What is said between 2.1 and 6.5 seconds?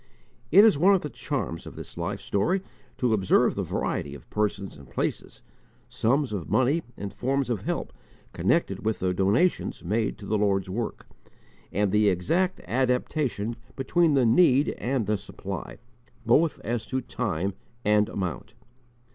story to observe the variety of persons and places, sums of